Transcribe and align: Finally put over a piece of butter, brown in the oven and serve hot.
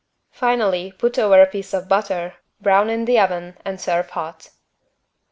Finally 0.31 0.91
put 0.91 1.19
over 1.19 1.39
a 1.39 1.45
piece 1.45 1.75
of 1.75 1.87
butter, 1.87 2.33
brown 2.59 2.89
in 2.89 3.05
the 3.05 3.19
oven 3.19 3.55
and 3.63 3.79
serve 3.79 4.09
hot. 4.09 4.49